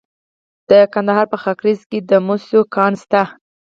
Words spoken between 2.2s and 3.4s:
مسو کان شته.